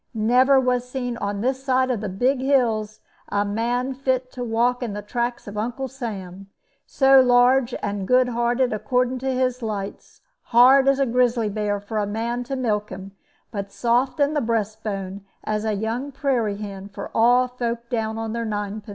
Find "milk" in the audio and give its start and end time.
12.55-12.89